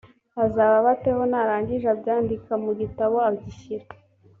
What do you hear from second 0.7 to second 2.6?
aba teho n arangije abyandika